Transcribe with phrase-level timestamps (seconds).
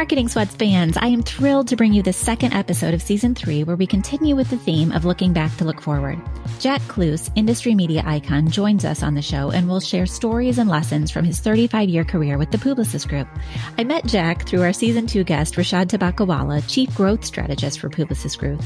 [0.00, 3.64] Marketing Sweats fans, I am thrilled to bring you the second episode of season three,
[3.64, 6.18] where we continue with the theme of looking back to look forward.
[6.58, 10.70] Jack Klues, industry media icon, joins us on the show and will share stories and
[10.70, 13.28] lessons from his 35 year career with the Publicis Group.
[13.76, 18.38] I met Jack through our season two guest, Rashad Tobaccowala, chief growth strategist for Publicis
[18.38, 18.62] Group.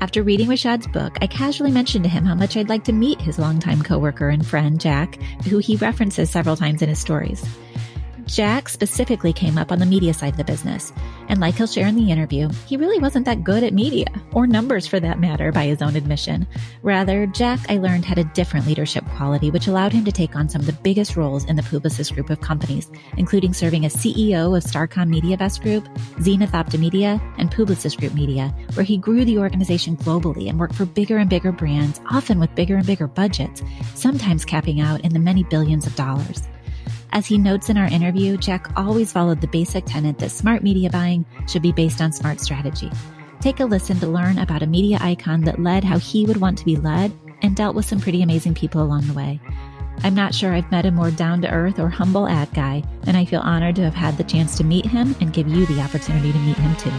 [0.00, 3.20] After reading Rashad's book, I casually mentioned to him how much I'd like to meet
[3.20, 7.46] his longtime coworker and friend, Jack, who he references several times in his stories.
[8.26, 10.92] Jack specifically came up on the media side of the business.
[11.28, 14.46] And like he'll share in the interview, he really wasn't that good at media, or
[14.46, 16.46] numbers for that matter, by his own admission.
[16.82, 20.48] Rather, Jack, I learned, had a different leadership quality, which allowed him to take on
[20.48, 24.56] some of the biggest roles in the Publicis group of companies, including serving as CEO
[24.56, 25.88] of Starcom MediaVest Group,
[26.22, 30.86] Zenith Optimedia, and Publicis Group Media, where he grew the organization globally and worked for
[30.86, 33.62] bigger and bigger brands, often with bigger and bigger budgets,
[33.94, 36.42] sometimes capping out in the many billions of dollars.
[37.14, 40.90] As he notes in our interview, Jack always followed the basic tenet that smart media
[40.90, 42.90] buying should be based on smart strategy.
[43.40, 46.58] Take a listen to learn about a media icon that led how he would want
[46.58, 49.40] to be led and dealt with some pretty amazing people along the way.
[50.02, 53.16] I'm not sure I've met a more down to earth or humble ad guy, and
[53.16, 55.80] I feel honored to have had the chance to meet him and give you the
[55.80, 56.90] opportunity to meet him too.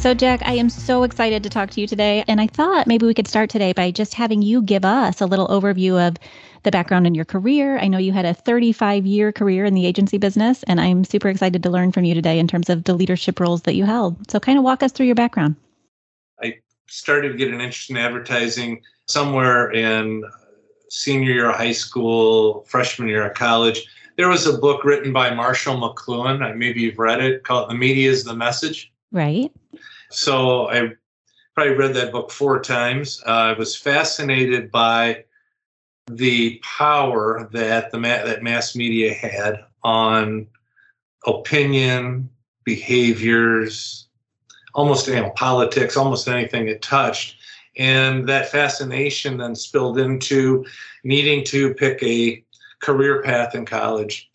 [0.00, 2.24] So, Jack, I am so excited to talk to you today.
[2.26, 5.26] And I thought maybe we could start today by just having you give us a
[5.26, 6.16] little overview of
[6.62, 7.78] the background in your career.
[7.78, 11.28] I know you had a 35 year career in the agency business, and I'm super
[11.28, 14.30] excited to learn from you today in terms of the leadership roles that you held.
[14.30, 15.54] So, kind of walk us through your background.
[16.42, 16.54] I
[16.86, 20.24] started to get an interest in advertising somewhere in
[20.88, 23.86] senior year of high school, freshman year of college.
[24.16, 26.56] There was a book written by Marshall McLuhan.
[26.56, 28.90] Maybe you've read it called The Media is the Message.
[29.12, 29.52] Right.
[30.10, 30.92] So I
[31.54, 33.22] probably read that book four times.
[33.26, 35.24] Uh, I was fascinated by
[36.08, 40.46] the power that the ma- that mass media had on
[41.26, 42.28] opinion,
[42.64, 44.08] behaviors,
[44.74, 47.36] almost you know, politics, almost anything it touched.
[47.76, 50.64] And that fascination then spilled into
[51.04, 52.44] needing to pick a
[52.80, 54.29] career path in college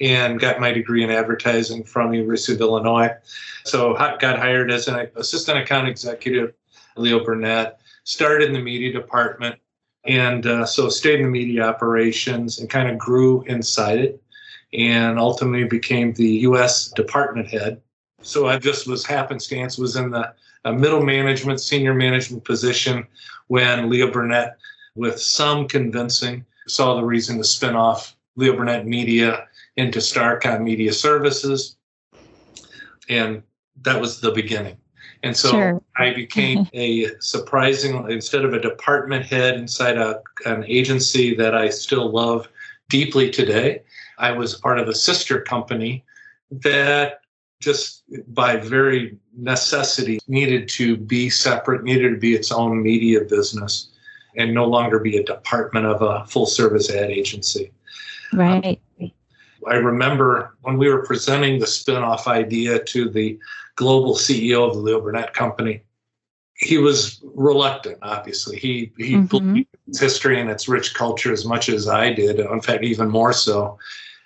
[0.00, 3.10] and got my degree in advertising from University of Illinois.
[3.64, 6.54] So got hired as an assistant account executive,
[6.96, 9.56] Leo Burnett, started in the media department,
[10.04, 14.22] and uh, so stayed in the media operations and kind of grew inside it,
[14.72, 16.88] and ultimately became the U.S.
[16.88, 17.80] department head.
[18.22, 20.32] So I just was happenstance was in the
[20.64, 23.06] middle management, senior management position
[23.48, 24.58] when Leo Burnett,
[24.94, 29.47] with some convincing, saw the reason to spin off Leo Burnett Media
[29.78, 31.76] into Starcom Media Services.
[33.08, 33.42] And
[33.82, 34.76] that was the beginning.
[35.22, 35.82] And so sure.
[35.96, 41.70] I became a surprising, instead of a department head inside a, an agency that I
[41.70, 42.48] still love
[42.88, 43.82] deeply today,
[44.18, 46.04] I was part of a sister company
[46.50, 47.20] that
[47.60, 48.02] just
[48.34, 53.90] by very necessity needed to be separate, needed to be its own media business
[54.36, 57.70] and no longer be a department of a full service ad agency.
[58.32, 58.64] Right.
[58.64, 58.87] Um,
[59.66, 63.38] I remember when we were presenting the spinoff idea to the
[63.76, 65.82] global CEO of the Leo Burnett Company,
[66.54, 67.98] he was reluctant.
[68.02, 69.26] Obviously, he he mm-hmm.
[69.26, 72.40] believed its history and its rich culture as much as I did.
[72.40, 73.78] In fact, even more so.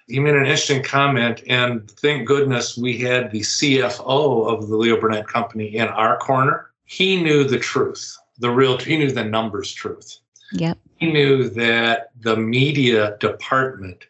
[0.08, 5.00] He made an interesting comment, and thank goodness we had the CFO of the Leo
[5.00, 6.70] Burnett Company in our corner.
[6.84, 8.78] He knew the truth, the real.
[8.78, 10.18] He knew the numbers truth.
[10.52, 10.78] Yep.
[10.96, 14.06] He knew that the media department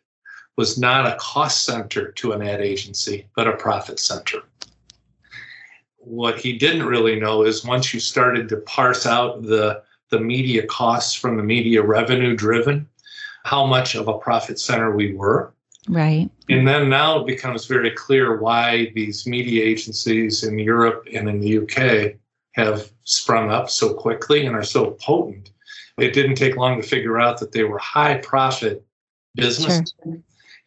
[0.56, 4.42] was not a cost center to an ad agency, but a profit center.
[5.98, 10.66] What he didn't really know is once you started to parse out the, the media
[10.66, 12.88] costs from the media revenue driven,
[13.44, 15.54] how much of a profit center we were.
[15.88, 16.30] Right.
[16.48, 21.40] And then now it becomes very clear why these media agencies in Europe and in
[21.40, 22.16] the UK
[22.52, 25.50] have sprung up so quickly and are so potent.
[25.98, 28.84] It didn't take long to figure out that they were high profit
[29.34, 29.94] businesses.
[30.02, 30.18] Sure.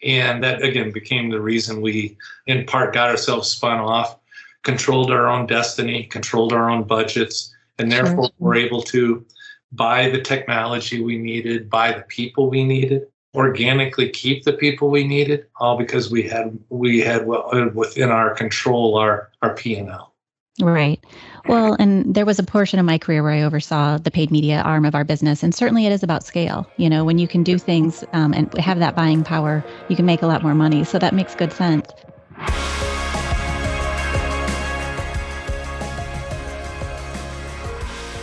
[0.06, 2.16] And that again became the reason we,
[2.46, 4.18] in part, got ourselves spun off,
[4.64, 8.34] controlled our own destiny, controlled our own budgets, and therefore sure.
[8.40, 9.26] were able to
[9.72, 15.06] buy the technology we needed, buy the people we needed, organically keep the people we
[15.06, 20.15] needed, all because we had we had within our control our our P and L.
[20.62, 21.04] Right.
[21.48, 24.62] Well, and there was a portion of my career where I oversaw the paid media
[24.62, 26.66] arm of our business, and certainly it is about scale.
[26.78, 30.06] You know, when you can do things um, and have that buying power, you can
[30.06, 30.86] make a lot more money.
[30.86, 31.90] So that makes good sense.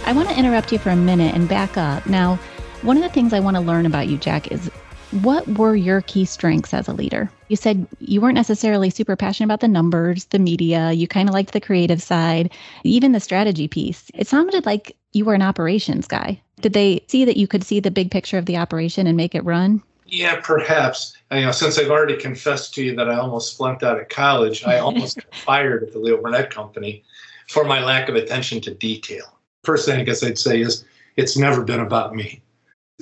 [0.05, 2.07] I want to interrupt you for a minute and back up.
[2.07, 2.39] Now,
[2.83, 4.69] One of the things I want to learn about you, Jack, is
[5.13, 7.31] what were your key strengths as a leader?
[7.49, 11.35] You said you weren't necessarily super passionate about the numbers, the media, you kind of
[11.35, 12.51] liked the creative side,
[12.83, 14.11] even the strategy piece.
[14.15, 16.41] It sounded like you were an operations guy.
[16.61, 19.35] Did they see that you could see the big picture of the operation and make
[19.35, 19.83] it run?
[20.07, 21.15] Yeah, perhaps.
[21.31, 24.09] Uh, you know, since I've already confessed to you that I almost flunked out of
[24.09, 27.03] college, I almost got fired at the Leo Burnett Company
[27.49, 29.39] for my lack of attention to detail.
[29.65, 30.85] First thing I guess I'd say is
[31.17, 32.43] it's never been about me.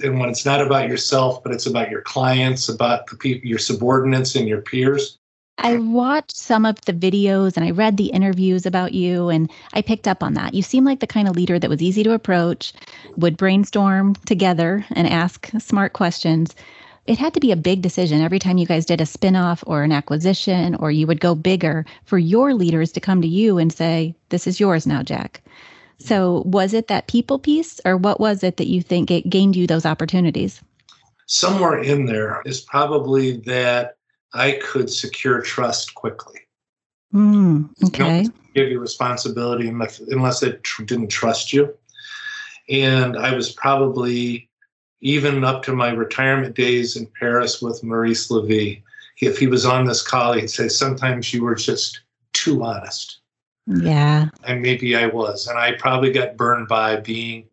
[0.03, 3.59] And when it's not about yourself, but it's about your clients, about the people, your
[3.59, 5.17] subordinates and your peers.
[5.59, 9.83] I watched some of the videos and I read the interviews about you, and I
[9.83, 10.55] picked up on that.
[10.55, 12.73] You seem like the kind of leader that was easy to approach,
[13.17, 16.55] would brainstorm together and ask smart questions
[17.07, 19.83] it had to be a big decision every time you guys did a spinoff or
[19.83, 23.73] an acquisition or you would go bigger for your leaders to come to you and
[23.73, 25.43] say, This is yours now, Jack.
[26.01, 29.55] So, was it that people piece, or what was it that you think it gained
[29.55, 30.61] you those opportunities?
[31.27, 33.97] Somewhere in there is probably that
[34.33, 36.41] I could secure trust quickly.
[37.15, 38.29] Mm, okay.
[38.55, 41.75] give you responsibility unless, unless it tr- didn't trust you.
[42.69, 44.49] And I was probably
[45.01, 48.83] even up to my retirement days in Paris with Maurice Levy.
[49.21, 52.01] If he was on this call, he'd say, Sometimes you were just
[52.33, 53.20] too honest.
[53.71, 54.29] Yeah.
[54.45, 55.47] And maybe I was.
[55.47, 57.49] And I probably got burned by being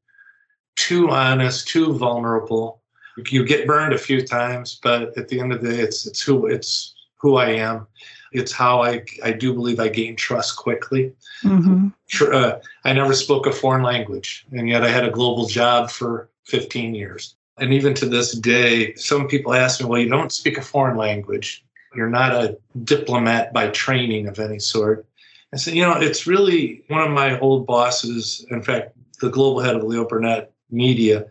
[0.75, 2.81] too honest, too vulnerable.
[3.29, 6.21] You get burned a few times, but at the end of the day, it's it's
[6.21, 7.87] who it's who I am.
[8.31, 11.13] It's how I I do believe I gain trust quickly.
[11.43, 11.87] Mm-hmm.
[12.31, 12.53] Uh,
[12.83, 16.93] I never spoke a foreign language, and yet I had a global job for 15
[16.93, 17.35] years.
[17.57, 20.95] And even to this day, some people ask me, well, you don't speak a foreign
[20.95, 21.65] language.
[21.95, 25.07] You're not a diplomat by training of any sort.
[25.53, 29.61] I said, you know, it's really one of my old bosses, in fact, the global
[29.61, 31.25] head of Leo Burnett Media,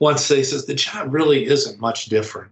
[0.00, 2.50] once said, says, the job really isn't much different.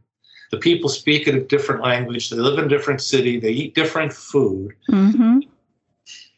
[0.51, 4.13] The people speak a different language, they live in a different city, they eat different
[4.13, 4.75] food.
[4.91, 5.41] Mm-hmm.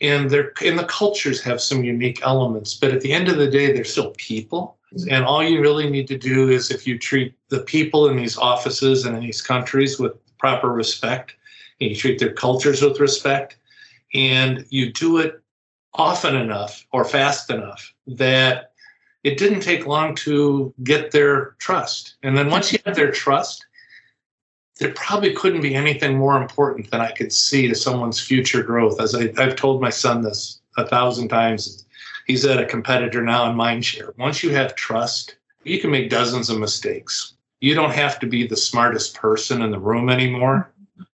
[0.00, 3.50] And they're and the cultures have some unique elements, but at the end of the
[3.50, 4.78] day, they're still people
[5.10, 8.38] and all you really need to do is if you treat the people in these
[8.38, 11.34] offices and in these countries with proper respect,
[11.80, 13.56] and you treat their cultures with respect,
[14.14, 15.40] and you do it
[15.94, 18.72] often enough or fast enough that
[19.24, 22.16] it didn't take long to get their trust.
[22.22, 23.66] And then once you have their trust,
[24.78, 29.00] there probably couldn't be anything more important than I could see to someone's future growth.
[29.00, 31.84] As I, have told my son this a thousand times,
[32.26, 34.16] he's at a competitor now in mindshare.
[34.18, 37.34] Once you have trust, you can make dozens of mistakes.
[37.60, 40.70] You don't have to be the smartest person in the room anymore.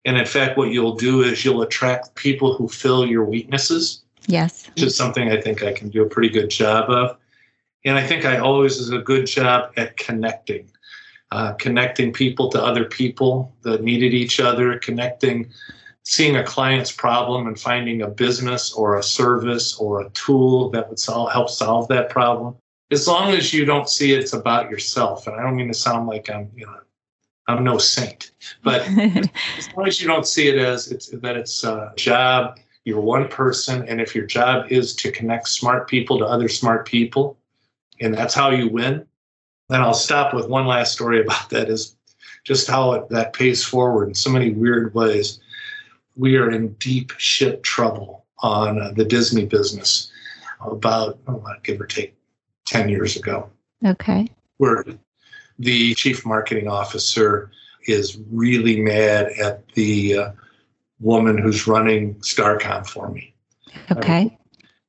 [0.04, 4.02] And in fact, what you'll do is you'll attract people who fill your weaknesses.
[4.26, 4.68] Yes.
[4.68, 7.16] Which is something I think I can do a pretty good job of.
[7.84, 10.70] And I think I always is a good job at connecting,
[11.32, 15.50] uh, connecting people to other people that needed each other, connecting
[16.04, 20.88] seeing a client's problem and finding a business or a service or a tool that
[20.88, 22.56] would solve, help solve that problem.
[22.90, 26.08] As long as you don't see it's about yourself, and I don't mean to sound
[26.08, 26.78] like I'm, you know,
[27.48, 28.30] I'm no saint,
[28.62, 28.82] but
[29.58, 33.28] as long as you don't see it as it's that it's a job, you're one
[33.28, 37.36] person, and if your job is to connect smart people to other smart people,
[38.00, 39.06] and that's how you win,
[39.68, 41.96] then I'll stop with one last story about that is
[42.44, 45.40] just how it, that pays forward in so many weird ways
[46.16, 50.10] we are in deep shit trouble on uh, the Disney business
[50.60, 52.14] about, oh, give or take,
[52.66, 53.50] 10 years ago.
[53.84, 54.28] Okay.
[54.58, 54.84] Where
[55.62, 57.50] the chief marketing officer
[57.86, 60.32] is really mad at the uh,
[61.00, 63.34] woman who's running Starcom for me.
[63.90, 64.38] Okay.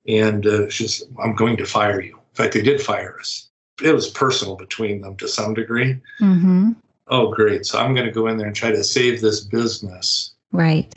[0.08, 2.16] and uh, she's, I'm going to fire you.
[2.16, 3.50] In fact, they did fire us.
[3.82, 6.00] It was personal between them to some degree.
[6.22, 6.74] Mm-hmm.
[7.08, 7.66] Oh, great.
[7.66, 10.34] So I'm going to go in there and try to save this business.
[10.52, 10.94] Right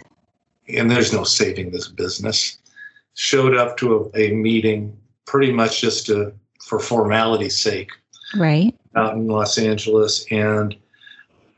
[0.68, 2.58] and there's no saving this business.
[3.14, 6.32] Showed up to a, a meeting pretty much just to,
[6.64, 7.90] for formality's sake.
[8.36, 8.74] Right.
[8.96, 10.26] Out in Los Angeles.
[10.30, 10.76] And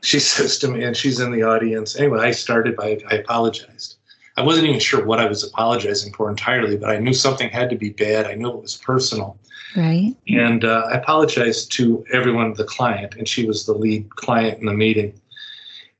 [0.01, 1.97] she says to me, and she's in the audience.
[1.97, 3.95] Anyway, I started by, I apologized.
[4.37, 7.69] I wasn't even sure what I was apologizing for entirely, but I knew something had
[7.71, 8.25] to be bad.
[8.25, 9.37] I knew it was personal.
[9.75, 10.15] Right.
[10.27, 14.65] And uh, I apologized to everyone, the client, and she was the lead client in
[14.65, 15.19] the meeting.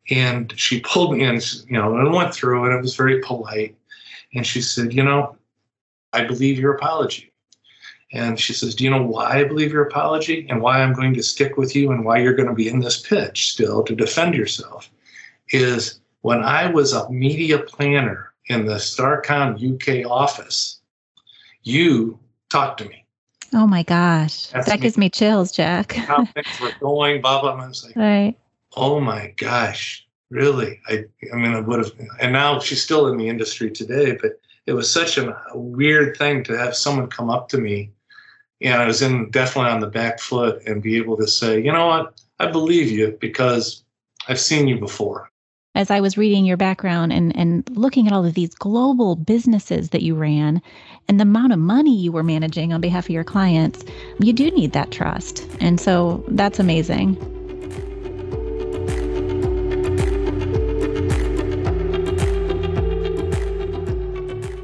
[0.10, 3.76] And she pulled me in, you know, and went through, and it was very polite.
[4.34, 5.36] And she said, You know,
[6.14, 7.32] I believe your apology.
[8.12, 11.14] And she says, Do you know why I believe your apology and why I'm going
[11.14, 13.96] to stick with you and why you're going to be in this pitch still to
[13.96, 14.90] defend yourself?
[15.52, 20.80] Is when I was a media planner in the Starcom UK office,
[21.64, 23.06] you talked to me.
[23.54, 24.48] Oh my gosh.
[24.48, 24.84] That's that me.
[24.84, 25.94] gives me chills, Jack.
[25.94, 27.52] how things were going, blah, blah.
[27.52, 28.36] I was like, right.
[28.76, 30.80] oh my gosh, really?
[30.88, 34.40] I, I mean, I would have, and now she's still in the industry today, but
[34.66, 37.92] it was such a weird thing to have someone come up to me
[38.62, 41.72] and I was in definitely on the back foot and be able to say, you
[41.72, 43.84] know what, I believe you because
[44.28, 45.30] I've seen you before.
[45.76, 49.90] As I was reading your background and, and looking at all of these global businesses
[49.90, 50.62] that you ran
[51.08, 53.86] and the amount of money you were managing on behalf of your clients,
[54.20, 55.48] you do need that trust.
[55.62, 57.18] And so that's amazing.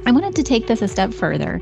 [0.08, 1.62] I wanted to take this a step further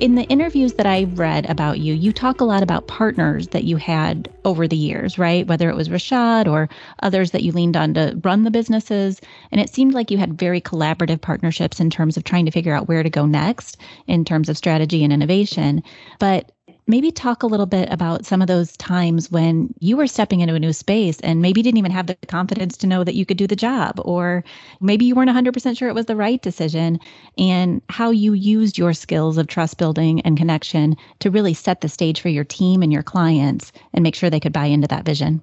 [0.00, 3.64] in the interviews that I read about you, you talk a lot about partners that
[3.64, 5.46] you had over the years, right?
[5.46, 6.68] Whether it was Rashad or
[7.02, 9.20] others that you leaned on to run the businesses.
[9.50, 12.74] And it seemed like you had very collaborative partnerships in terms of trying to figure
[12.74, 13.76] out where to go next
[14.06, 15.82] in terms of strategy and innovation.
[16.20, 16.52] But
[16.88, 20.54] maybe talk a little bit about some of those times when you were stepping into
[20.54, 23.36] a new space and maybe didn't even have the confidence to know that you could
[23.36, 24.42] do the job, or
[24.80, 26.98] maybe you weren't 100% sure it was the right decision,
[27.36, 31.88] and how you used your skills of trust building and connection to really set the
[31.88, 35.04] stage for your team and your clients and make sure they could buy into that
[35.04, 35.42] vision.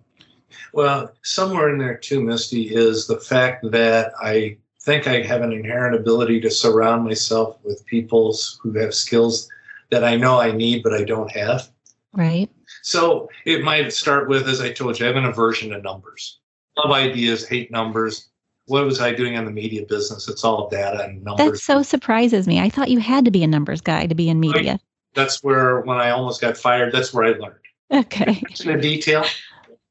[0.74, 5.52] Well, somewhere in there too, Misty, is the fact that I think I have an
[5.52, 9.50] inherent ability to surround myself with people who have skills
[9.92, 11.70] that I know I need, but I don't have.
[12.14, 12.50] Right.
[12.82, 16.40] So it might start with, as I told you, I have an aversion to numbers.
[16.78, 18.30] Love ideas, hate numbers.
[18.68, 20.28] What was I doing in the media business?
[20.28, 21.52] It's all data and numbers.
[21.52, 22.60] That so surprises me.
[22.60, 24.80] I thought you had to be a numbers guy to be in media.
[25.14, 27.60] That's where, when I almost got fired, that's where I learned.
[27.92, 28.24] Okay.
[28.24, 29.26] Attention to detail.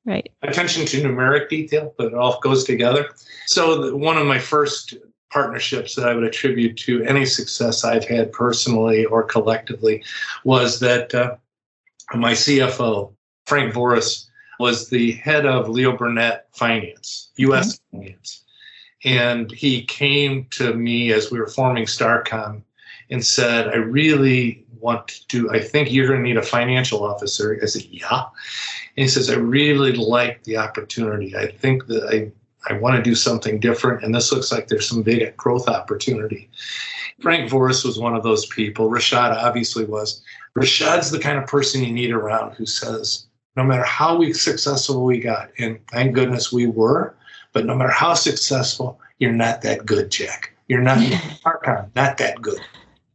[0.05, 0.31] Right.
[0.43, 3.11] Attention to numeric detail, but it all goes together.
[3.47, 4.95] So the, one of my first
[5.35, 10.05] partnerships that I would attribute to any success I've had personally or collectively
[10.45, 11.35] was that uh,
[12.15, 13.13] my CFO,
[13.45, 14.27] Frank Voris,
[14.61, 17.99] was the head of Leo Burnett Finance, US mm-hmm.
[17.99, 18.45] Finance.
[19.05, 22.63] And he came to me as we were forming Starcom
[23.11, 27.05] and said, I really want to do, I think you're going to need a financial
[27.05, 27.59] officer.
[27.61, 28.23] I said, Yeah.
[28.97, 31.37] And he says, I really like the opportunity.
[31.37, 32.31] I think that I
[32.69, 36.49] I want to do something different, and this looks like there's some big growth opportunity.
[37.21, 38.91] Frank Voris was one of those people.
[38.91, 40.23] Rashad obviously was.
[40.57, 45.05] Rashad's the kind of person you need around who says, no matter how we successful
[45.05, 47.15] we got, and thank goodness we were,
[47.53, 50.53] but no matter how successful, you're not that good, Jack.
[50.69, 50.99] You're not
[51.95, 52.61] not that good.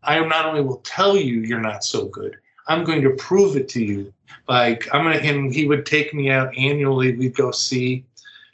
[0.03, 2.37] I not only will tell you you're not so good,
[2.67, 4.13] I'm going to prove it to you.
[4.47, 7.15] Like I'm gonna, and he would take me out annually.
[7.15, 8.05] We'd go see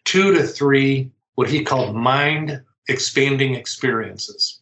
[0.05, 4.61] two to three what he called mind expanding experiences.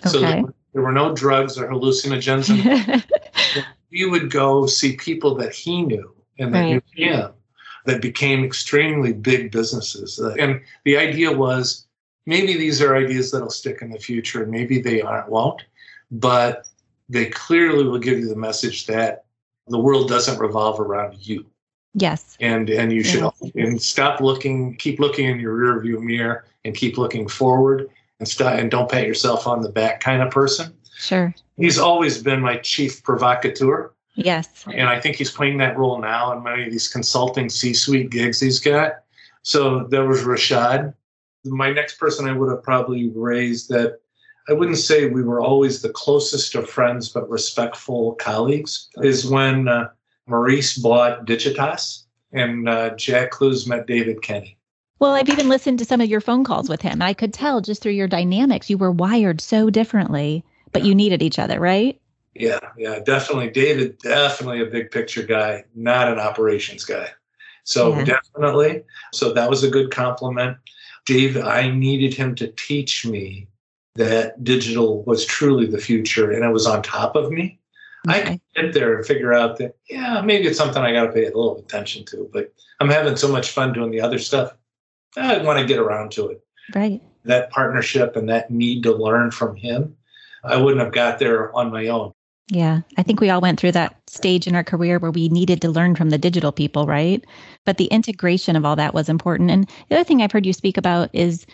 [0.00, 0.10] Okay.
[0.10, 3.04] So there, there were no drugs or hallucinogens.
[3.92, 6.82] we would go see people that he knew and that right.
[6.96, 7.30] knew him
[7.86, 10.18] that became extremely big businesses.
[10.18, 11.86] Uh, and the idea was
[12.26, 15.62] maybe these are ideas that'll stick in the future and maybe they aren't won't,
[16.10, 16.66] but
[17.08, 19.24] they clearly will give you the message that
[19.68, 21.46] the world doesn't revolve around you.
[21.94, 22.36] Yes.
[22.40, 23.64] And and you should yeah.
[23.64, 28.28] and stop looking, keep looking in your rear view mirror and keep looking forward and
[28.28, 30.74] stop and don't pat yourself on the back kind of person.
[30.96, 31.34] Sure.
[31.56, 33.92] He's always been my chief provocateur.
[34.16, 34.64] Yes.
[34.72, 38.40] And I think he's playing that role now in many of these consulting C-suite gigs
[38.40, 39.02] he's got.
[39.42, 40.94] So there was Rashad.
[41.44, 44.00] My next person I would have probably raised that
[44.48, 49.68] I wouldn't say we were always the closest of friends, but respectful colleagues is when
[49.68, 49.88] uh,
[50.26, 54.56] Maurice bought Digitas, and uh, Jack Klues met David Kenny.
[54.98, 57.02] Well, I've even listened to some of your phone calls with him.
[57.02, 61.22] I could tell just through your dynamics, you were wired so differently, but you needed
[61.22, 62.00] each other, right?
[62.34, 63.50] Yeah, yeah, definitely.
[63.50, 67.08] David, definitely a big picture guy, not an operations guy.
[67.64, 68.04] So yeah.
[68.04, 68.82] definitely.
[69.12, 70.56] So that was a good compliment.
[71.06, 73.48] Dave, I needed him to teach me
[73.94, 77.58] that digital was truly the future and it was on top of me.
[78.08, 78.18] Okay.
[78.18, 81.12] I can get there and figure out that, yeah, maybe it's something I got to
[81.12, 84.54] pay a little attention to, but I'm having so much fun doing the other stuff.
[85.16, 86.44] I want to get around to it.
[86.74, 87.00] Right.
[87.24, 89.96] That partnership and that need to learn from him,
[90.42, 92.12] I wouldn't have got there on my own.
[92.48, 95.62] Yeah, I think we all went through that stage in our career where we needed
[95.62, 97.24] to learn from the digital people, right?
[97.64, 99.50] But the integration of all that was important.
[99.50, 101.46] And the other thing I've heard you speak about is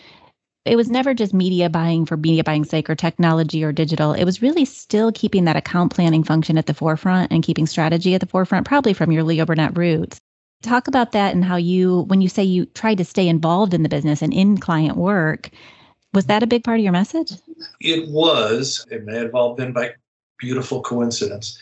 [0.63, 4.13] it was never just media buying for media buying sake or technology or digital.
[4.13, 8.13] It was really still keeping that account planning function at the forefront and keeping strategy
[8.13, 10.19] at the forefront, probably from your Leo Burnett roots.
[10.61, 13.81] Talk about that and how you, when you say you tried to stay involved in
[13.81, 15.49] the business and in client work,
[16.13, 17.31] was that a big part of your message?
[17.79, 18.85] It was.
[18.91, 19.95] It may have all been by
[20.37, 21.57] beautiful coincidence.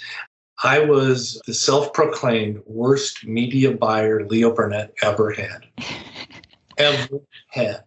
[0.62, 5.66] I was the self proclaimed worst media buyer Leo Burnett ever had.
[6.78, 7.84] ever had.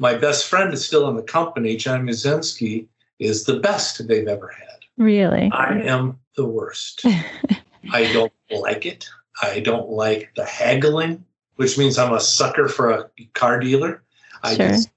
[0.00, 2.86] My best friend is still in the company, John Muszynski,
[3.18, 4.78] is the best they've ever had.
[4.96, 5.50] Really?
[5.52, 7.04] I am the worst.
[7.92, 9.06] I don't like it.
[9.42, 11.22] I don't like the haggling,
[11.56, 14.02] which means I'm a sucker for a car dealer.
[14.42, 14.68] I Sure.
[14.68, 14.88] just,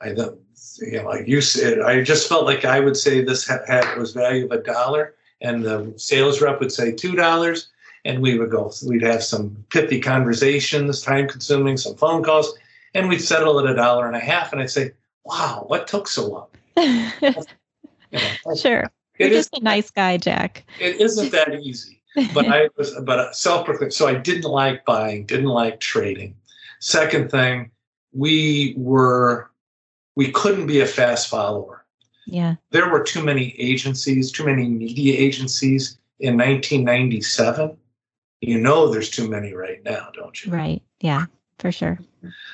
[0.00, 0.40] I don't,
[0.80, 4.14] you know, like you said, I just felt like I would say this hat was
[4.14, 7.68] value of a dollar, and the sales rep would say two dollars,
[8.06, 8.72] and we would go.
[8.86, 12.56] We'd have some pithy conversations, time consuming, some phone calls,
[12.96, 14.52] and we'd settle at a dollar and a half.
[14.52, 14.92] And I'd say,
[15.24, 16.48] "Wow, what took so long?"
[18.12, 18.84] You know, sure.
[19.18, 20.64] You're just a nice guy, Jack.
[20.78, 21.96] it isn't that easy
[22.34, 23.92] but I was but self-proclaimed.
[23.92, 26.34] So I didn't like buying, didn't like trading.
[26.80, 27.70] Second thing,
[28.12, 29.50] we were
[30.14, 31.84] we couldn't be a fast follower.
[32.26, 32.54] yeah.
[32.70, 37.76] There were too many agencies, too many media agencies in 1997.
[38.40, 40.52] You know, there's too many right now, don't you?
[40.52, 40.82] Right.
[41.00, 41.26] Yeah,
[41.58, 41.98] for sure.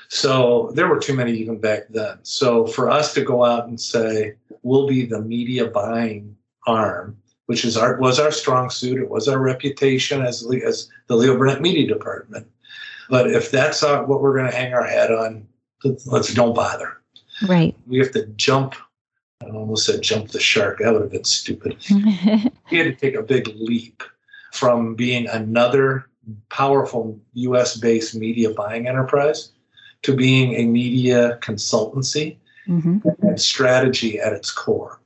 [0.09, 2.19] So there were too many even back then.
[2.23, 7.17] So for us to go out and say we'll be the media buying arm,
[7.47, 11.37] which is our was our strong suit, it was our reputation as as the Leo
[11.37, 12.47] Burnett Media Department.
[13.09, 15.47] But if that's uh, what we're going to hang our hat on,
[16.07, 16.99] let's don't bother.
[17.47, 17.77] Right.
[17.87, 18.75] We have to jump.
[19.43, 20.79] I almost said jump the shark.
[20.79, 21.77] That would have been stupid.
[22.71, 24.03] We had to take a big leap
[24.53, 26.09] from being another
[26.49, 29.51] powerful US based media buying enterprise
[30.03, 32.37] to being a media consultancy
[32.67, 35.01] hmm and strategy at its core.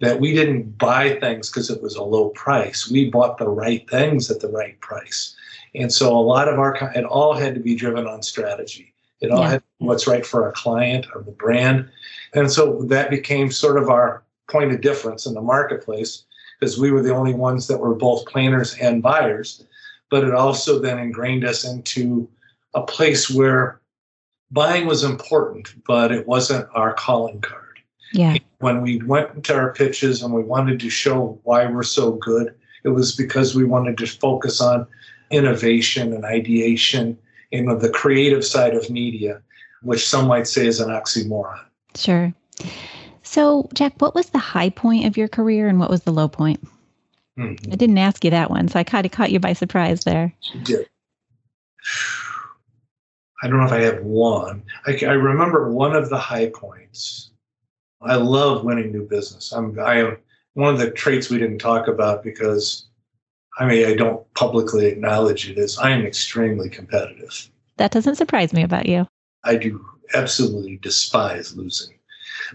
[0.00, 2.90] That we didn't buy things because it was a low price.
[2.90, 5.34] We bought the right things at the right price.
[5.74, 8.94] And so a lot of our, it all had to be driven on strategy.
[9.20, 9.50] It all Yeah.
[9.50, 11.88] had what's right for our client or the brand.
[12.34, 16.24] And so that became sort of our point of difference in the marketplace
[16.58, 19.64] because we were the only ones that were both planners and buyers.
[20.10, 22.28] But it also then ingrained us into
[22.74, 23.80] a place where
[24.50, 27.80] buying was important, but it wasn't our calling card
[28.12, 28.36] Yeah.
[28.60, 32.54] when we went into our pitches and we wanted to show why we're so good,
[32.84, 34.86] it was because we wanted to focus on
[35.30, 37.18] innovation and ideation
[37.52, 39.40] and the creative side of media,
[39.82, 41.60] which some might say is an oxymoron.
[41.94, 42.32] Sure.
[43.22, 46.28] So, Jack, what was the high point of your career and what was the low
[46.28, 46.66] point?
[47.38, 47.72] Mhm.
[47.72, 50.34] I didn't ask you that one, so I kind of caught you by surprise there.
[50.64, 50.88] Did.
[53.42, 54.64] I don't know if I have one.
[54.86, 57.30] I, I remember one of the high points.
[58.02, 59.52] I love winning new business.
[59.52, 60.16] I'm I am
[60.54, 62.86] one of the traits we didn't talk about because
[63.58, 67.48] I mean I don't publicly acknowledge it is I am extremely competitive.
[67.76, 69.06] That doesn't surprise me about you.
[69.44, 71.94] I do absolutely despise losing.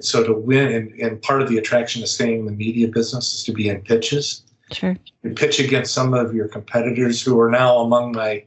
[0.01, 3.33] So to win and, and part of the attraction of staying in the media business
[3.33, 4.95] is to be in pitches Sure.
[5.23, 8.45] you pitch against some of your competitors who are now among my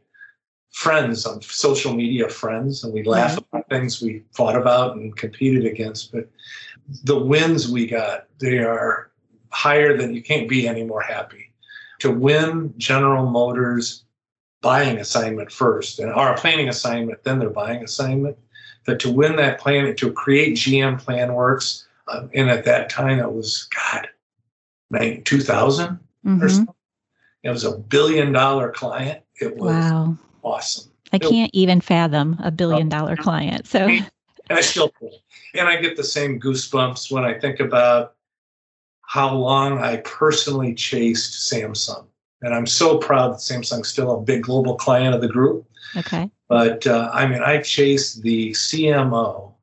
[0.73, 5.65] friends on social media friends and we laugh about things we fought about and competed
[5.65, 6.29] against but
[7.05, 9.11] the wins we got they are
[9.51, 11.51] higher than you can't be any more happy.
[12.01, 14.05] To win general motors
[14.61, 18.37] buying assignment first and our planning assignment then their buying assignment
[18.85, 23.19] that to win that plan to create gm plan works uh, and at that time
[23.19, 24.09] it was god
[25.25, 26.51] 2000 or Mhm.
[26.51, 26.75] something.
[27.45, 29.23] It was a billion dollar client.
[29.41, 30.19] It was Wow.
[30.43, 30.91] awesome.
[31.13, 33.67] I can't even fathom a billion dollar client.
[33.67, 33.87] So,
[34.49, 34.93] And I still.
[35.55, 38.15] And I get the same goosebumps when I think about
[39.03, 42.07] how long I personally chased Samsung.
[42.43, 45.67] And I'm so proud that Samsung's still a big global client of the group.
[45.97, 46.31] okay.
[46.49, 49.55] But uh, I mean, I chased the CMO.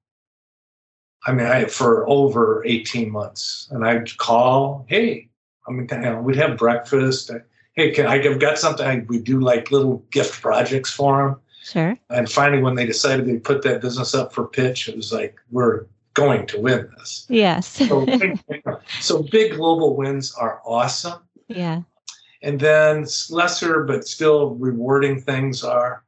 [1.26, 5.30] I mean, I for over 18 months, and I'd call, hey,
[5.68, 7.30] I mean, you know, we'd have breakfast.
[7.32, 7.40] Uh,
[7.74, 8.86] hey, can I have got something?
[8.86, 11.40] I, we do like little gift projects for them.
[11.64, 11.98] Sure.
[12.10, 15.38] And finally, when they decided they put that business up for pitch, it was like
[15.52, 17.26] we're going to win this.
[17.30, 17.68] Yes.
[17.68, 18.06] So,
[19.00, 21.22] so big global wins are awesome.
[21.48, 21.84] yeah.
[22.42, 26.04] And then lesser but still rewarding things are,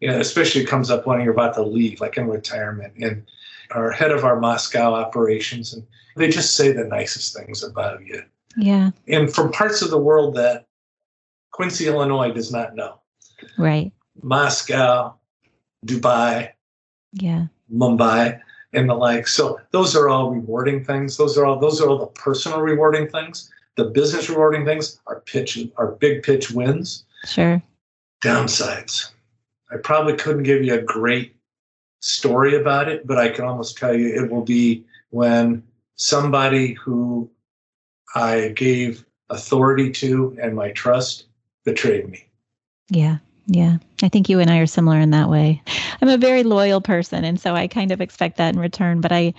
[0.00, 3.24] you know, especially it comes up when you're about to leave, like in retirement, and
[3.70, 8.22] our head of our Moscow operations, and they just say the nicest things about you.
[8.56, 8.90] Yeah.
[9.08, 10.66] And from parts of the world that
[11.52, 13.00] Quincy, Illinois does not know.
[13.58, 13.92] Right.
[14.22, 15.14] Moscow,
[15.86, 16.50] Dubai,
[17.12, 17.46] Yeah.
[17.72, 18.40] Mumbai,
[18.72, 19.26] and the like.
[19.28, 21.16] So those are all rewarding things.
[21.16, 23.50] Those are all those are all the personal rewarding things.
[23.76, 27.04] The business rewarding things are pitch are big pitch wins.
[27.24, 27.60] Sure.
[28.22, 29.10] downsides.
[29.70, 31.34] I probably couldn't give you a great
[32.00, 35.62] story about it, but I can almost tell you it will be when
[35.96, 37.28] somebody who
[38.16, 41.26] I gave authority to and my trust
[41.64, 42.26] betrayed me.
[42.88, 43.18] Yeah.
[43.46, 43.76] Yeah.
[44.02, 45.62] I think you and I are similar in that way.
[46.00, 49.12] I'm a very loyal person and so I kind of expect that in return, but
[49.12, 49.34] I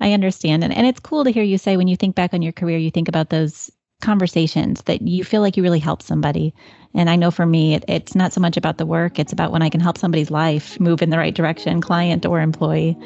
[0.00, 2.42] I understand and, and it's cool to hear you say when you think back on
[2.42, 6.52] your career you think about those conversations that you feel like you really help somebody.
[6.94, 9.52] And I know for me it, it's not so much about the work, it's about
[9.52, 12.96] when I can help somebody's life move in the right direction, client or employee.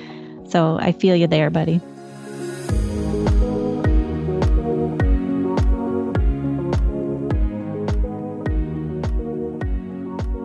[0.48, 1.82] So I feel you there, buddy.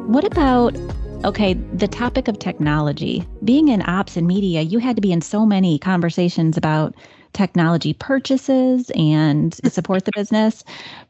[0.08, 0.74] What about
[1.26, 3.28] okay, the topic of technology?
[3.44, 6.96] Being in ops and media, you had to be in so many conversations about
[7.34, 10.64] technology purchases and support the business,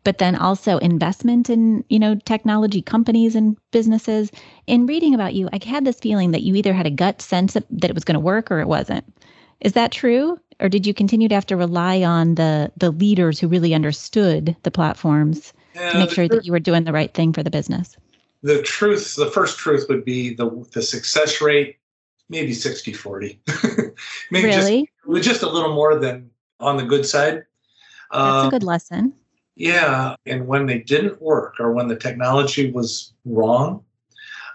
[0.04, 4.32] but then also investment in, you know, technology companies and businesses.
[4.66, 7.54] In reading about you, I had this feeling that you either had a gut sense
[7.54, 9.06] that it was going to work or it wasn't.
[9.62, 10.40] Is that true?
[10.60, 14.56] Or did you continue to have to rely on the the leaders who really understood
[14.64, 17.52] the platforms yeah, to make sure that you were doing the right thing for the
[17.52, 17.96] business?
[18.48, 21.78] The truth, the first truth would be the the success rate,
[22.30, 23.42] maybe 60 40.
[24.32, 24.90] maybe really?
[25.06, 26.30] just, just a little more than
[26.62, 27.44] on the good side.
[28.12, 29.14] That's um, a good lesson.
[29.56, 30.16] Yeah.
[30.26, 33.84] And when they didn't work or when the technology was wrong,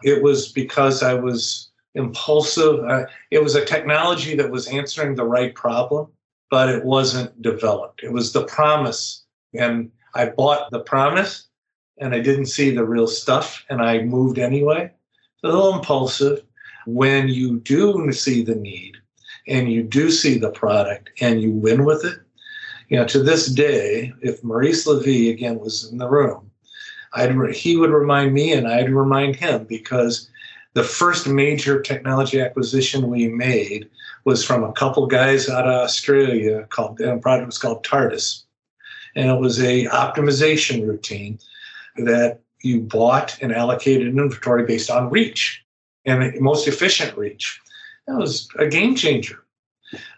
[0.02, 2.82] it was because I was impulsive.
[2.84, 6.08] Uh, it was a technology that was answering the right problem,
[6.50, 8.02] but it wasn't developed.
[8.02, 9.24] It was the promise.
[9.54, 11.48] And I bought the promise
[12.02, 14.86] and I didn't see the real stuff and I moved anyway.
[14.86, 16.42] It's a little impulsive.
[16.84, 18.96] When you do see the need
[19.46, 22.18] and you do see the product and you win with it,
[22.88, 26.50] you know, to this day, if Maurice Levy again was in the room,
[27.14, 30.28] I'd he would remind me and I'd remind him because
[30.74, 33.88] the first major technology acquisition we made
[34.24, 38.42] was from a couple guys out of Australia called and product was called TARDIS.
[39.14, 41.38] And it was a optimization routine
[41.96, 45.64] that you bought and allocated an inventory based on reach
[46.04, 47.60] and most efficient reach.
[48.06, 49.44] That was a game changer.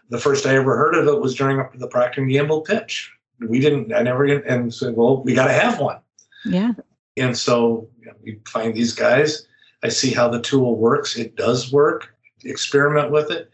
[0.09, 3.11] The first I ever heard of it was during the Procter & Gamble pitch.
[3.39, 5.99] We didn't, I never, and said, well, we got to have one.
[6.45, 6.73] Yeah.
[7.17, 9.47] And so you, know, you find these guys.
[9.83, 11.17] I see how the tool works.
[11.17, 12.15] It does work.
[12.43, 13.49] Experiment with it.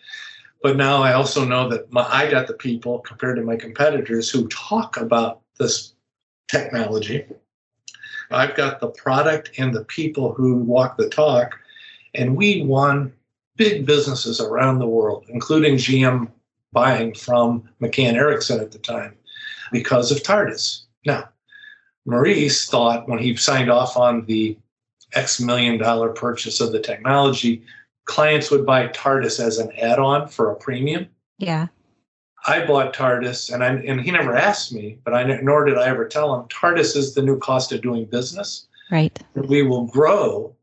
[0.62, 4.30] But now I also know that my, I got the people compared to my competitors
[4.30, 5.94] who talk about this
[6.48, 7.26] technology
[8.32, 11.58] I've got the product and the people who walk the talk.
[12.14, 13.14] And we won
[13.56, 16.30] big businesses around the world, including GM
[16.74, 19.16] buying from McCann Erickson at the time
[19.72, 20.84] because of TARDIS.
[21.06, 21.30] Now,
[22.06, 24.58] Maurice thought when he signed off on the
[25.14, 27.64] X million dollar purchase of the technology,
[28.06, 31.08] clients would buy TARDIS as an add on for a premium.
[31.38, 31.68] Yeah.
[32.46, 35.88] I bought TARDIS, and I and he never asked me, but I nor did I
[35.88, 36.48] ever tell him.
[36.48, 38.68] TARDIS is the new cost of doing business.
[38.92, 39.18] Right.
[39.36, 40.56] We will grow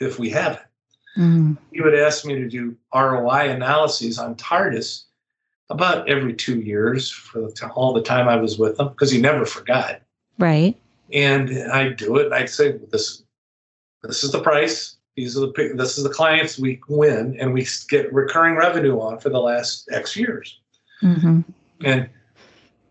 [0.00, 1.20] if we have it.
[1.20, 1.58] Mm.
[1.72, 5.04] He would ask me to do ROI analyses on TARDIS
[5.70, 9.20] about every two years for the, all the time I was with him because he
[9.20, 10.00] never forgot.
[10.38, 10.76] Right.
[11.12, 13.22] And I'd do it, and I'd say, "This,
[14.02, 14.96] this is the price.
[15.16, 19.18] These are the this is the clients we win, and we get recurring revenue on
[19.18, 20.60] for the last X years."
[21.02, 21.40] Mm-hmm.
[21.84, 22.08] And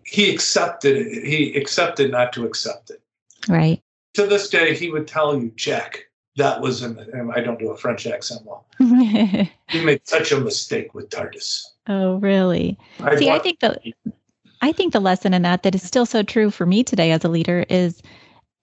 [0.04, 1.26] he accepted it.
[1.26, 3.02] He accepted not to accept it.
[3.48, 3.82] Right.
[4.13, 6.06] To this day, he would tell you, Jack,
[6.38, 8.65] that was an, I don't do a French accent well.
[8.80, 11.63] you made such a mistake with TARDIS.
[11.88, 12.78] Oh, really?
[13.00, 13.93] I See, I think the
[14.62, 17.24] I think the lesson in that that is still so true for me today as
[17.24, 18.02] a leader is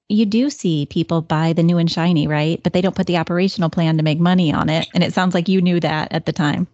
[0.09, 2.63] you do see people buy the new and shiny, right?
[2.63, 4.87] But they don't put the operational plan to make money on it.
[4.95, 6.67] And it sounds like you knew that at the time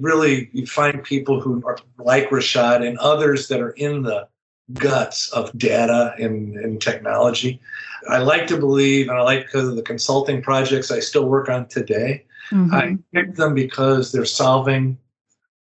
[0.00, 4.28] really you find people who are like Rashad and others that are in the
[4.74, 7.60] guts of data and, and technology.
[8.08, 11.48] I like to believe, and I like because of the consulting projects I still work
[11.48, 12.74] on today, mm-hmm.
[12.74, 14.98] I pick them because they're solving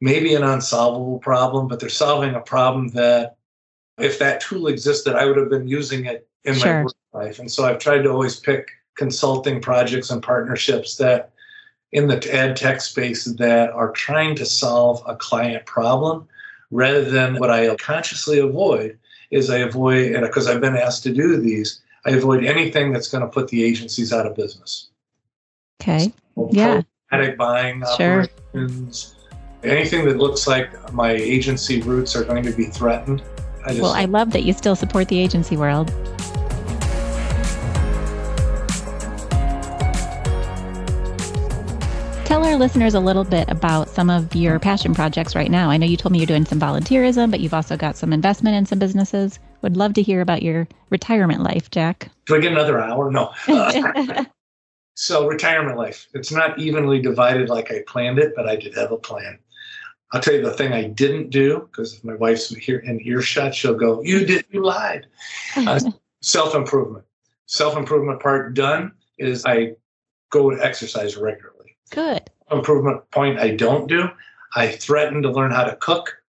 [0.02, 3.38] maybe an unsolvable problem, but they're solving a problem that
[3.98, 6.74] if that tool existed, I would have been using it in sure.
[6.74, 7.40] my work life.
[7.40, 11.32] And so I've tried to always pick consulting projects and partnerships that
[11.92, 16.28] in the ad tech space that are trying to solve a client problem
[16.72, 18.98] rather than what I consciously avoid
[19.32, 23.10] is I avoid, and because I've been asked to do these, I avoid anything that's
[23.10, 24.90] going to put the agencies out of business.
[25.82, 26.14] Okay.
[26.36, 26.82] So, yeah.
[27.38, 28.28] buying sure.
[28.54, 29.16] operations,
[29.64, 33.24] anything that looks like my agency roots are going to be threatened.
[33.66, 35.92] I just, well, I love that you still support the agency world.
[42.58, 45.70] Our listeners a little bit about some of your passion projects right now.
[45.70, 48.56] I know you told me you're doing some volunteerism, but you've also got some investment
[48.56, 49.38] in some businesses.
[49.62, 52.10] Would love to hear about your retirement life, Jack.
[52.26, 53.12] Do I get another hour?
[53.12, 53.32] No.
[53.48, 54.24] Uh,
[54.96, 58.92] so, retirement life, it's not evenly divided like I planned it, but I did have
[58.92, 59.38] a plan.
[60.12, 63.54] I'll tell you the thing I didn't do, because if my wife's here in earshot,
[63.54, 65.06] she'll go, You did, you lied.
[65.56, 65.80] Uh,
[66.24, 67.06] Self improvement.
[67.46, 69.76] Self improvement part done is I
[70.32, 71.78] go to exercise regularly.
[71.92, 72.32] Good.
[72.52, 74.10] Improvement point I don't do.
[74.56, 76.22] I threatened to learn how to cook.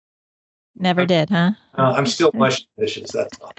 [0.77, 1.53] Never did, huh?
[1.77, 3.11] Uh, I'm still washing dishes.
[3.11, 3.53] That's all.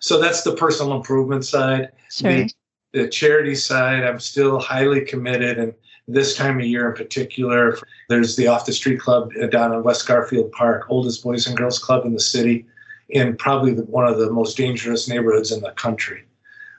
[0.00, 1.90] So that's the personal improvement side.
[2.10, 2.32] Sure.
[2.32, 2.50] The,
[2.92, 5.58] the charity side, I'm still highly committed.
[5.58, 5.74] And
[6.08, 10.06] this time of year in particular, there's the Off the Street Club down in West
[10.08, 12.66] Garfield Park, oldest boys and girls club in the city,
[13.10, 16.24] in probably the, one of the most dangerous neighborhoods in the country.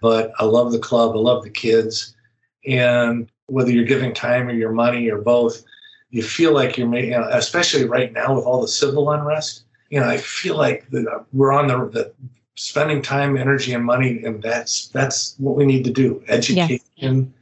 [0.01, 1.15] But I love the club.
[1.15, 2.15] I love the kids.
[2.67, 5.63] And whether you're giving time or your money or both,
[6.09, 9.63] you feel like you're making, especially right now with all the civil unrest.
[9.89, 12.13] You know, I feel like the, uh, we're on the, the
[12.55, 16.23] spending time, energy, and money, and that's that's what we need to do.
[16.29, 17.33] Education,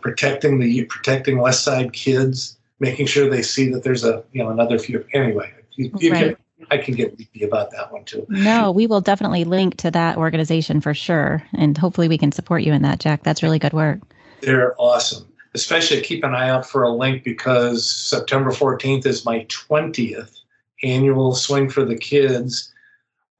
[0.00, 4.50] protecting the protecting West Side kids, making sure they see that there's a you know
[4.50, 5.04] another few.
[5.12, 6.36] Anyway, you, you right.
[6.58, 8.26] can, I can get weepy about that one too.
[8.30, 12.62] No, we will definitely link to that organization for sure, and hopefully we can support
[12.62, 13.22] you in that, Jack.
[13.22, 14.00] That's really good work.
[14.40, 19.44] They're awesome especially keep an eye out for a link because September 14th is my
[19.46, 20.40] 20th
[20.82, 22.72] annual Swing for the Kids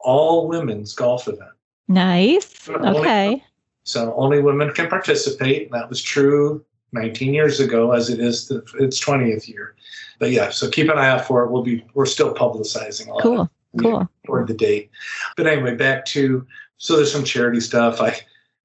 [0.01, 1.51] all women's golf event.
[1.89, 2.69] Nice.
[2.69, 3.27] Okay.
[3.27, 3.45] Only,
[3.85, 5.65] so only women can participate.
[5.65, 9.75] And That was true 19 years ago, as it is the, its 20th year.
[10.19, 11.51] But yeah, so keep an eye out for it.
[11.51, 13.51] We'll be we're still publicizing all cool.
[13.79, 14.09] Cool.
[14.27, 14.91] Toward the date.
[15.37, 16.47] But anyway, back to
[16.79, 18.01] so there's some charity stuff.
[18.01, 18.19] I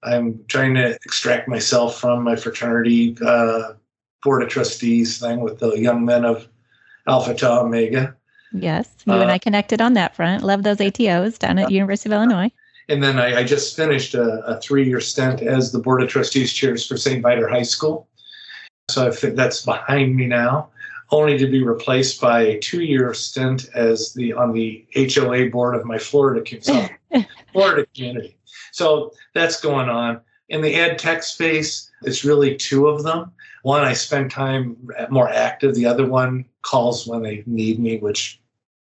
[0.06, 3.74] I'm trying to extract myself from my fraternity uh,
[4.24, 6.48] board of trustees thing with the young men of
[7.08, 8.16] Alpha Tau Omega.
[8.54, 10.44] Yes, you uh, and I connected on that front.
[10.44, 12.52] Love those ATOs down at University of Illinois.
[12.90, 16.52] And then I, I just finished a, a, three-year stint as the board of trustees
[16.52, 17.22] chairs for St.
[17.22, 18.08] Viator High School.
[18.90, 20.70] So I think that's behind me now,
[21.10, 25.86] only to be replaced by a two-year stint as the on the HOA board of
[25.86, 26.44] my Florida
[27.54, 28.38] Florida community.
[28.72, 30.22] So that's going on.
[30.50, 33.32] In the ed tech space, it's really two of them.
[33.64, 34.78] One, I spend time
[35.10, 35.74] more active.
[35.74, 38.42] The other one calls when they need me, which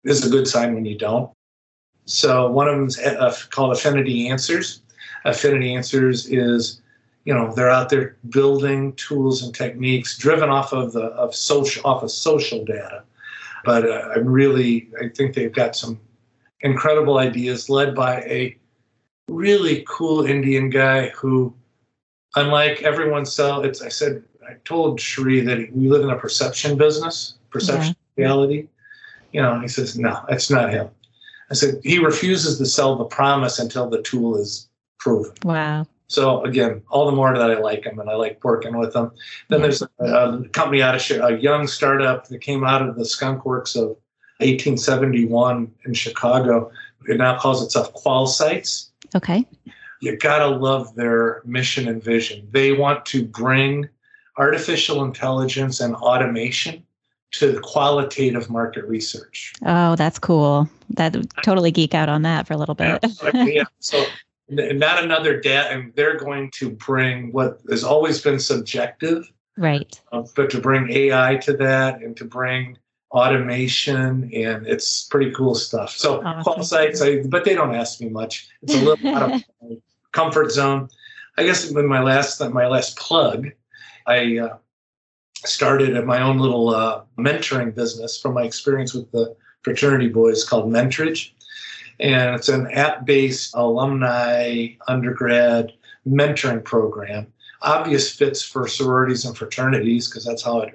[0.03, 1.29] is a good sign when you don't.
[2.05, 4.81] So one of them's uh, called Affinity Answers.
[5.25, 6.81] Affinity Answers is,
[7.25, 11.85] you know, they're out there building tools and techniques driven off of the of social
[11.85, 13.03] off of social data.
[13.63, 15.99] But uh, I'm really, I think they've got some
[16.61, 18.57] incredible ideas led by a
[19.31, 21.53] really cool Indian guy who,
[22.35, 26.77] unlike everyone else, it's I said I told Cherie that we live in a perception
[26.77, 28.25] business, perception yeah.
[28.25, 28.67] reality.
[29.31, 30.89] You know, he says no, it's not him.
[31.49, 35.33] I said he refuses to sell the promise until the tool is proven.
[35.43, 35.85] Wow.
[36.07, 39.11] So again, all the more that I like him and I like working with him.
[39.47, 39.67] Then yeah.
[39.67, 43.45] there's a, a, company out of a young startup that came out of the Skunk
[43.45, 43.95] Works of
[44.39, 46.69] 1871 in Chicago.
[47.07, 48.90] It now calls itself QualSights.
[49.15, 49.45] Okay.
[50.01, 52.47] You gotta love their mission and vision.
[52.51, 53.87] They want to bring
[54.37, 56.83] artificial intelligence and automation
[57.31, 59.53] to the qualitative market research.
[59.65, 60.69] Oh, that's cool.
[60.91, 63.05] That totally geek out on that for a little bit.
[63.23, 63.63] yeah, yeah.
[63.79, 64.03] So
[64.49, 69.99] not another data, and they're going to bring what has always been subjective, right?
[70.11, 72.77] Uh, but to bring AI to that and to bring
[73.11, 75.91] automation, and it's pretty cool stuff.
[75.91, 76.63] So awesome.
[76.63, 78.49] sites, I, but they don't ask me much.
[78.61, 79.77] It's a little out of my
[80.11, 80.89] comfort zone.
[81.37, 83.49] I guess in my last my last plug,
[84.07, 84.57] I uh,
[85.45, 90.71] started my own little uh, mentoring business from my experience with the fraternity boys called
[90.71, 91.31] Mentridge.
[91.99, 95.71] And it's an app based alumni undergrad
[96.07, 97.27] mentoring program.
[97.61, 100.73] Obvious fits for sororities and fraternities because that's how it,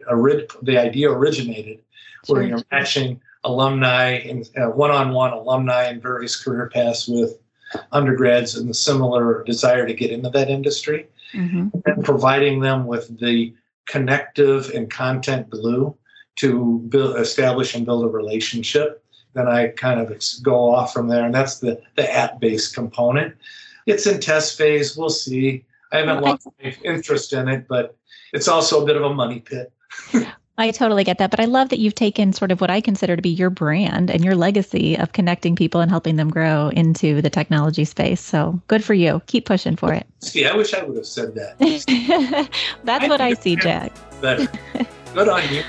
[0.63, 1.81] the idea originated
[2.29, 7.39] where you're matching alumni and uh, one-on-one alumni in various career paths with
[7.93, 11.09] undergrads and the similar desire to get into that industry.
[11.35, 11.69] Mm-hmm.
[11.87, 13.53] and providing them with the
[13.87, 15.95] connective and content glue
[16.37, 19.03] to build, establish and build a relationship
[19.35, 20.11] then i kind of
[20.43, 21.25] go off from there.
[21.25, 23.35] And that's the, the app-based component.
[23.87, 24.97] It's in test phase.
[24.97, 25.65] We'll see.
[25.93, 26.49] I haven't lost
[26.83, 27.97] interest in it but
[28.33, 29.73] it's also a bit of a money pit
[30.59, 31.31] I totally get that.
[31.31, 34.11] But I love that you've taken sort of what I consider to be your brand
[34.11, 38.21] and your legacy of connecting people and helping them grow into the technology space.
[38.21, 39.21] So good for you.
[39.27, 40.07] Keep pushing for it.
[40.21, 41.59] See, I wish I would have said that.
[42.85, 43.93] That's I what I see, Jack.
[44.21, 44.49] Better.
[45.15, 45.63] Good on you.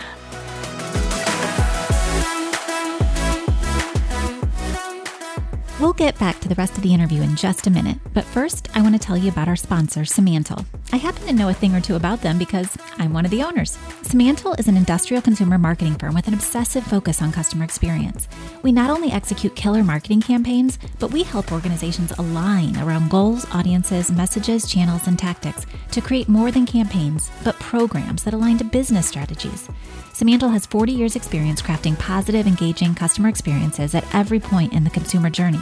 [5.80, 8.68] We'll get back to the rest of the interview in just a minute, but first,
[8.76, 10.66] I want to tell you about our sponsor, Simantel.
[10.92, 13.44] I happen to know a thing or two about them because I'm one of the
[13.44, 13.78] owners.
[14.02, 18.28] Simantel is an industrial consumer marketing firm with an obsessive focus on customer experience.
[18.63, 24.10] We not only execute killer marketing campaigns, but we help organizations align around goals, audiences,
[24.10, 29.08] messages, channels, and tactics to create more than campaigns, but programs that align to business
[29.08, 29.70] strategies.
[30.12, 34.90] Simantel has 40 years' experience crafting positive, engaging customer experiences at every point in the
[34.90, 35.60] consumer journey.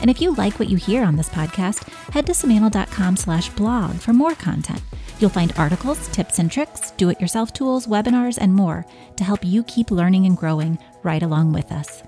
[0.00, 3.96] And if you like what you hear on this podcast, head to simantel.com slash blog
[3.96, 4.82] for more content.
[5.18, 8.84] You'll find articles, tips and tricks, do-it-yourself tools, webinars, and more
[9.16, 12.02] to help you keep learning and growing right along with us.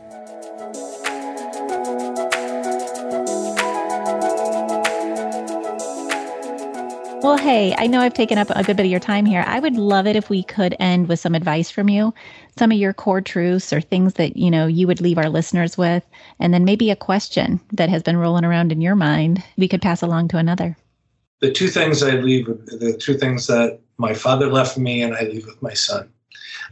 [7.23, 9.43] Well, hey, I know I've taken up a good bit of your time here.
[9.47, 12.13] I would love it if we could end with some advice from you,
[12.59, 15.79] some of your core truths or things that, you know, you would leave our listeners
[15.79, 16.05] with,
[16.39, 19.81] and then maybe a question that has been rolling around in your mind we could
[19.81, 20.77] pass along to another.
[21.41, 25.23] The two things I leave, the two things that my father left me and I
[25.23, 26.11] leave with my son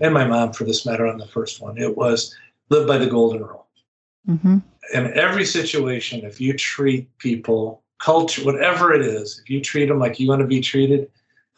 [0.01, 2.37] and my mom for this matter on the first one, it was
[2.69, 3.67] live by the golden rule.
[4.29, 4.59] Mm-hmm.
[4.93, 9.99] In every situation, if you treat people culture, whatever it is, if you treat them
[9.99, 11.11] like you want to be treated,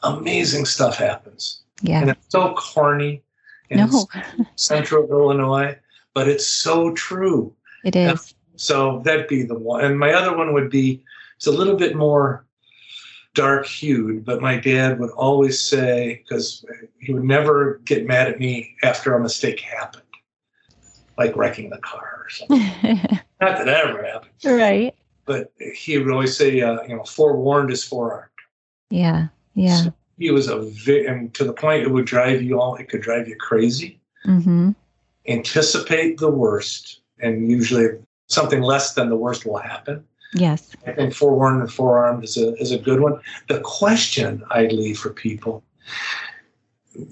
[0.04, 1.62] amazing stuff happens.
[1.82, 2.00] Yeah.
[2.00, 3.22] And it's so corny
[3.68, 4.06] in no.
[4.54, 5.76] central Illinois,
[6.14, 7.52] but it's so true.
[7.84, 8.08] It is.
[8.10, 8.20] And
[8.60, 9.84] so that'd be the one.
[9.84, 11.02] And my other one would be
[11.36, 12.46] it's a little bit more
[13.34, 16.64] dark hued, but my dad would always say, because
[17.00, 20.04] he would never get mad at me after a mistake happened,
[21.18, 22.60] like wrecking the car or something.
[23.40, 24.30] Not that ever happened.
[24.44, 24.94] Right
[25.26, 28.30] but he would always say, uh, you know, forewarned is forearmed.
[28.88, 29.82] Yeah, yeah.
[29.82, 32.76] So he was a vi- and to the point it would drive you all.
[32.76, 34.00] It could drive you crazy.
[34.24, 34.70] Mm-hmm.
[35.28, 37.88] Anticipate the worst, and usually
[38.28, 40.04] something less than the worst will happen.
[40.34, 43.20] Yes, I think forewarned and forearmed is a is a good one.
[43.48, 45.62] The question I'd leave for people.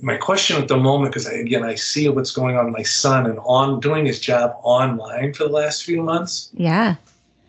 [0.00, 3.27] My question at the moment, because again I see what's going on with my son
[3.27, 6.50] and on doing his job online for the last few months.
[6.55, 6.96] Yeah,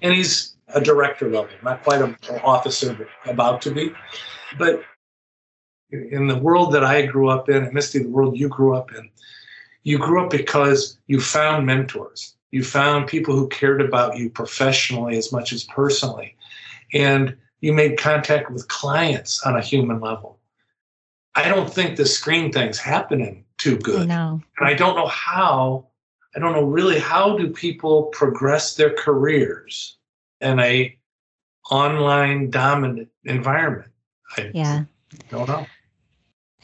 [0.01, 3.93] and he's a director level, not quite an officer, but about to be.
[4.57, 4.83] But
[5.91, 8.93] in the world that I grew up in, and Misty, the world you grew up
[8.93, 9.09] in,
[9.83, 12.35] you grew up because you found mentors.
[12.51, 16.35] You found people who cared about you professionally as much as personally.
[16.93, 20.39] And you made contact with clients on a human level.
[21.35, 24.07] I don't think the screen thing's happening too good.
[24.07, 24.41] No.
[24.57, 25.87] And I don't know how,
[26.35, 29.97] I don't know really how do people progress their careers
[30.41, 30.97] in a
[31.71, 33.91] online dominant environment.
[34.37, 34.83] I yeah.
[35.29, 35.65] don't know.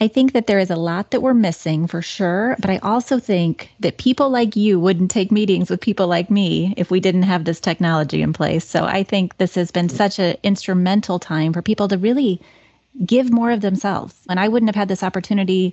[0.00, 3.20] I think that there is a lot that we're missing for sure, but I also
[3.20, 7.22] think that people like you wouldn't take meetings with people like me if we didn't
[7.22, 8.64] have this technology in place.
[8.64, 12.40] So I think this has been such an instrumental time for people to really
[13.06, 14.14] give more of themselves.
[14.28, 15.72] And I wouldn't have had this opportunity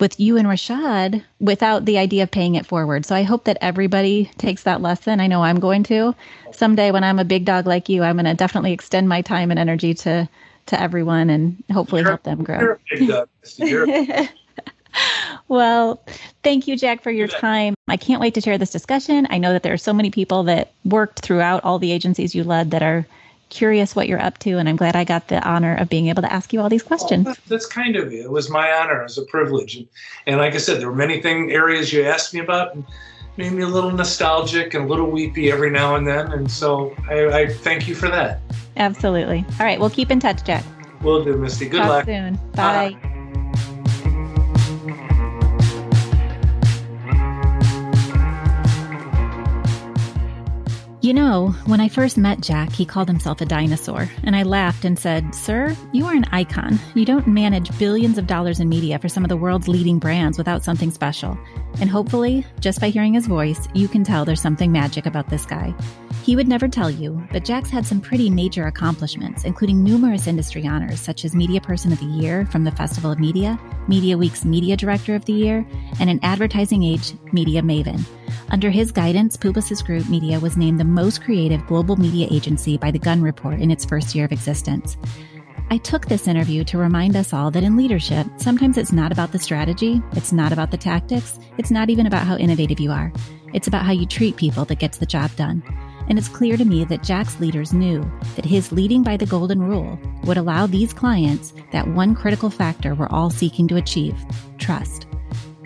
[0.00, 3.06] with you and Rishad without the idea of paying it forward.
[3.06, 5.20] So I hope that everybody takes that lesson.
[5.20, 6.14] I know I'm going to.
[6.52, 9.50] Someday when I'm a big dog like you, I'm going to definitely extend my time
[9.50, 10.28] and energy to
[10.66, 12.76] to everyone and hopefully you're, help them grow.
[15.48, 16.02] well,
[16.42, 17.74] thank you, Jack, for your time.
[17.88, 19.26] I can't wait to share this discussion.
[19.30, 22.44] I know that there are so many people that worked throughout all the agencies you
[22.44, 23.06] led that are
[23.48, 26.22] curious what you're up to, and I'm glad I got the honor of being able
[26.22, 27.28] to ask you all these questions.
[27.48, 28.20] That's kind of it.
[28.20, 29.00] It was my honor.
[29.00, 29.76] It was a privilege.
[29.76, 29.86] And,
[30.26, 32.74] and like I said, there were many thing areas you asked me about.
[32.74, 32.84] And,
[33.36, 36.32] made me a little nostalgic and a little weepy every now and then.
[36.32, 38.40] And so I, I thank you for that.
[38.76, 39.44] Absolutely.
[39.58, 39.78] All right.
[39.78, 40.64] We'll keep in touch, Jack.
[41.02, 41.68] We'll do, Misty.
[41.68, 42.04] Good Talk luck.
[42.06, 42.36] soon.
[42.54, 42.96] Bye.
[43.02, 43.10] Bye.
[51.04, 54.86] You know, when I first met Jack, he called himself a dinosaur, and I laughed
[54.86, 56.78] and said, Sir, you are an icon.
[56.94, 60.38] You don't manage billions of dollars in media for some of the world's leading brands
[60.38, 61.36] without something special.
[61.78, 65.44] And hopefully, just by hearing his voice, you can tell there's something magic about this
[65.44, 65.74] guy.
[66.22, 70.66] He would never tell you, but Jack's had some pretty major accomplishments, including numerous industry
[70.66, 74.46] honors such as Media Person of the Year from the Festival of Media, Media Week's
[74.46, 75.66] Media Director of the Year,
[76.00, 78.06] and an Advertising Age Media Maven.
[78.54, 82.92] Under his guidance, Publicis Groupe Media was named the most creative global media agency by
[82.92, 84.96] the Gunn Report in its first year of existence.
[85.72, 89.32] I took this interview to remind us all that in leadership, sometimes it's not about
[89.32, 93.12] the strategy, it's not about the tactics, it's not even about how innovative you are.
[93.52, 95.60] It's about how you treat people that gets the job done.
[96.08, 99.64] And it's clear to me that Jack's leaders knew that his leading by the golden
[99.64, 104.14] rule would allow these clients that one critical factor we're all seeking to achieve
[104.58, 105.08] trust.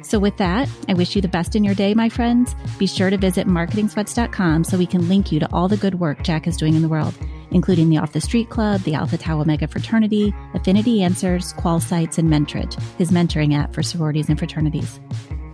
[0.08, 2.54] So, with that, I wish you the best in your day, my friends.
[2.78, 6.22] Be sure to visit marketingsweats.com so we can link you to all the good work
[6.22, 7.12] Jack is doing in the world,
[7.50, 12.30] including the Off the Street Club, the Alpha Tau Omega Fraternity, Affinity Answers, QualSights, and
[12.30, 14.98] Mentridge, his mentoring app for sororities and fraternities.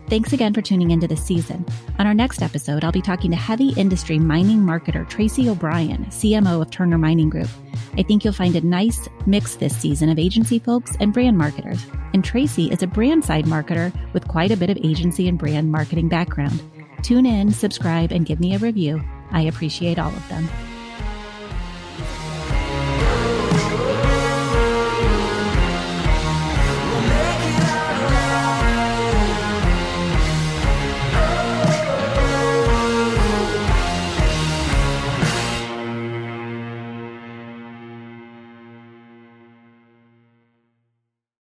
[0.08, 1.64] Thanks again for tuning into this season.
[1.98, 6.60] On our next episode, I'll be talking to heavy industry mining marketer Tracy O'Brien, CMO
[6.60, 7.48] of Turner Mining Group.
[7.96, 11.84] I think you'll find a nice mix this season of agency folks and brand marketers.
[12.12, 15.72] And Tracy is a brand side marketer with quite a bit of agency and brand
[15.72, 16.62] marketing background.
[17.02, 19.02] Tune in, subscribe, and give me a review.
[19.30, 20.48] I appreciate all of them.